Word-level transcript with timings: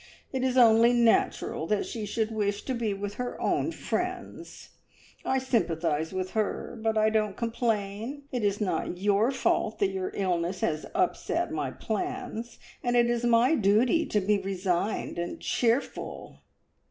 It 0.33 0.43
is 0.43 0.57
only 0.57 0.93
natural 0.93 1.67
that 1.67 1.85
she 1.85 2.07
should 2.07 2.31
wish 2.31 2.63
to 2.63 2.73
be 2.73 2.91
with 2.91 3.13
her 3.21 3.39
own 3.39 3.71
friends. 3.71 4.69
I 5.23 5.37
sympathise 5.37 6.11
with 6.11 6.31
her, 6.31 6.75
but 6.81 6.97
I 6.97 7.11
don't 7.11 7.37
complain. 7.37 8.23
It 8.31 8.43
is 8.43 8.59
not 8.59 8.97
your 8.97 9.29
fault 9.29 9.77
that 9.77 9.91
your 9.91 10.09
illness 10.15 10.61
has 10.61 10.87
upset 10.95 11.51
my 11.51 11.69
plans, 11.69 12.57
and 12.83 12.95
it 12.95 13.11
is 13.11 13.23
my 13.23 13.53
duty 13.53 14.07
to 14.07 14.19
be 14.19 14.39
resigned 14.39 15.19
and 15.19 15.39
cheerful." 15.39 16.39